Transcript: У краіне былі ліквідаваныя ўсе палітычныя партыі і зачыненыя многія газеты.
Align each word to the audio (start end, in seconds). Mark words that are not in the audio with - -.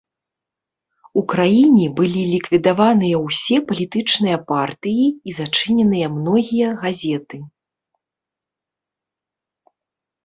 У 1.21 1.23
краіне 1.33 1.85
былі 1.99 2.23
ліквідаваныя 2.31 3.19
ўсе 3.25 3.57
палітычныя 3.71 4.37
партыі 4.53 5.05
і 5.27 5.31
зачыненыя 5.43 6.07
многія 6.17 6.67
газеты. 6.87 7.43